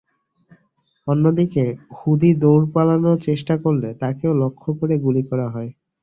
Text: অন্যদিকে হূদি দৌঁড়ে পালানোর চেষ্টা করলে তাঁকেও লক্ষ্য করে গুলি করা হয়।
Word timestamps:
অন্যদিকে 1.07 1.63
হূদি 1.97 2.31
দৌঁড়ে 2.35 2.67
পালানোর 2.73 3.17
চেষ্টা 3.27 3.55
করলে 3.63 3.89
তাঁকেও 4.01 4.33
লক্ষ্য 4.41 4.69
করে 4.79 4.95
গুলি 4.97 5.23
করা 5.29 5.47
হয়। 5.49 5.69